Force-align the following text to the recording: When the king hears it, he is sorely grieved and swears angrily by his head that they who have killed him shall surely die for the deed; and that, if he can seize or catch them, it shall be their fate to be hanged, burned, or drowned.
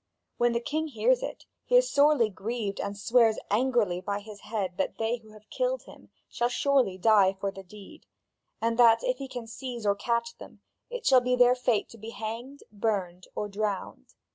When 0.37 0.53
the 0.53 0.59
king 0.59 0.87
hears 0.87 1.21
it, 1.21 1.45
he 1.63 1.75
is 1.75 1.91
sorely 1.93 2.31
grieved 2.31 2.79
and 2.79 2.97
swears 2.97 3.37
angrily 3.51 4.01
by 4.01 4.19
his 4.21 4.39
head 4.39 4.77
that 4.77 4.97
they 4.97 5.17
who 5.17 5.29
have 5.33 5.51
killed 5.51 5.83
him 5.83 6.09
shall 6.27 6.49
surely 6.49 6.97
die 6.97 7.33
for 7.39 7.51
the 7.51 7.61
deed; 7.61 8.07
and 8.59 8.79
that, 8.79 9.03
if 9.03 9.17
he 9.19 9.27
can 9.27 9.45
seize 9.45 9.85
or 9.85 9.93
catch 9.93 10.39
them, 10.39 10.61
it 10.89 11.05
shall 11.05 11.21
be 11.21 11.35
their 11.35 11.53
fate 11.53 11.87
to 11.89 11.99
be 11.99 12.09
hanged, 12.09 12.63
burned, 12.71 13.27
or 13.35 13.47
drowned. 13.47 14.15